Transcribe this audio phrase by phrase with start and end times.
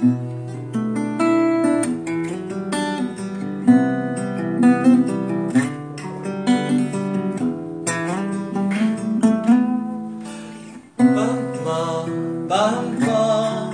[0.00, 0.08] 斑
[11.62, 11.68] 马
[12.48, 13.70] 斑马，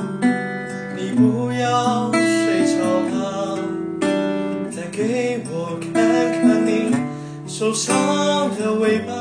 [0.97, 2.83] 你不要睡着
[3.13, 3.59] 了，
[4.69, 6.93] 再给我看看你
[7.47, 7.95] 受伤
[8.59, 9.13] 的尾巴，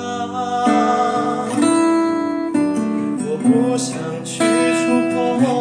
[3.22, 4.42] 我不想去触
[5.14, 5.55] 碰。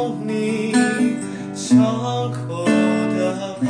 [1.74, 3.66] 伤口的疤，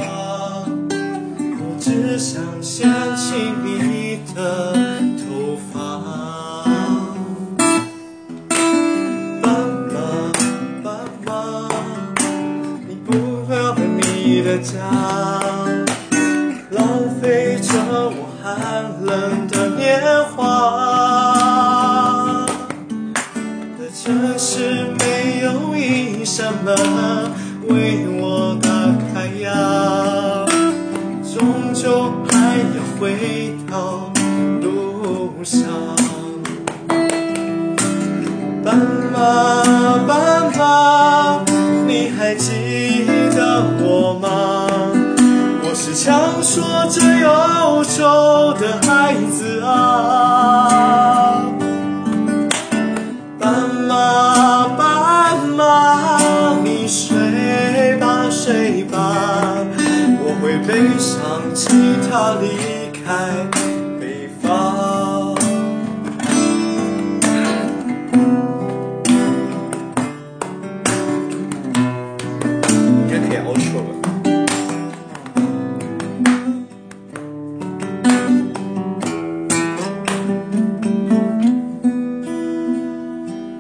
[0.91, 2.87] 我只想掀
[3.17, 4.63] 起你的
[5.17, 5.75] 头发。
[9.41, 9.47] 斑
[9.91, 9.97] 马，
[10.83, 10.87] 斑
[11.25, 11.33] 马，
[12.87, 13.09] 你不
[13.51, 14.75] 要回你的家，
[16.73, 18.29] 浪费着我。
[18.43, 18.53] 寒
[19.03, 20.03] 冷的年
[20.37, 20.43] 华，
[23.79, 26.77] 的城市没有一扇门
[27.69, 28.69] 为我打
[29.13, 29.53] 开呀，
[31.23, 34.11] 终究还要回到
[34.63, 35.63] 路上。
[38.65, 38.77] 斑
[39.13, 39.19] 马，
[40.07, 41.45] 斑马，
[41.87, 43.05] 你还记
[43.35, 44.27] 得我吗？
[45.67, 47.27] 我是强说着忧
[47.85, 49.69] 愁的孩子啊，
[60.75, 61.69] 背上吉
[62.11, 63.47] 他离开。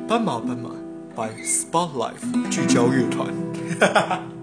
[0.08, 0.70] 斑马斑马
[1.14, 4.33] ，by Spotlight 聚焦乐团。